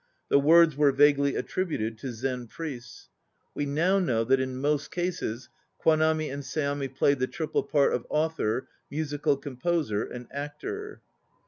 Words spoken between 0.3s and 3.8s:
words were vaguely attributed to "Zen Priests." We